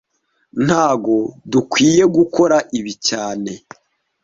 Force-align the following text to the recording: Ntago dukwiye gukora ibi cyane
Ntago 0.65 1.17
dukwiye 1.51 2.03
gukora 2.15 2.57
ibi 2.77 2.93
cyane 3.07 3.51